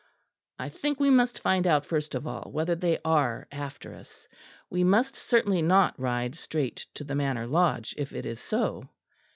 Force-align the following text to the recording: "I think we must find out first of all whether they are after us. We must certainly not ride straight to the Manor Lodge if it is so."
"I 0.57 0.69
think 0.69 0.99
we 0.99 1.11
must 1.11 1.37
find 1.37 1.67
out 1.67 1.85
first 1.85 2.15
of 2.15 2.25
all 2.25 2.49
whether 2.51 2.73
they 2.73 2.97
are 3.05 3.47
after 3.51 3.93
us. 3.93 4.27
We 4.67 4.83
must 4.83 5.15
certainly 5.15 5.61
not 5.61 5.93
ride 5.99 6.33
straight 6.33 6.87
to 6.95 7.03
the 7.03 7.13
Manor 7.13 7.45
Lodge 7.45 7.93
if 7.99 8.11
it 8.11 8.25
is 8.25 8.39
so." 8.39 8.89